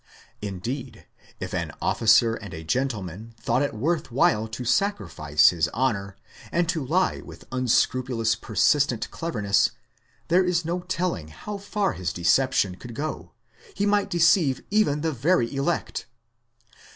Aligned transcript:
Indeed, 0.41 1.05
if 1.39 1.53
an 1.53 1.73
officer 1.79 2.33
and 2.33 2.55
a 2.55 2.63
gentleman 2.63 3.35
thought 3.39 3.61
it 3.61 3.75
worth 3.75 4.11
while 4.11 4.47
to 4.47 4.65
sacrifice 4.65 5.49
his 5.49 5.69
honour, 5.75 6.15
and 6.51 6.67
to 6.69 6.83
lie 6.83 7.21
with 7.23 7.45
unscrupulous 7.51 8.33
per 8.33 8.55
sistent 8.55 9.07
cleverness, 9.11 9.69
there 10.27 10.43
is 10.43 10.65
no 10.65 10.79
telling 10.79 11.27
how 11.27 11.59
far 11.59 11.93
his 11.93 12.13
deception 12.13 12.77
could 12.77 12.95
go: 12.95 13.33
he 13.75 13.85
might 13.85 14.09
deceive 14.09 14.63
even 14.71 15.01
the 15.01 15.11
very 15.11 15.55
elect. 15.55 16.07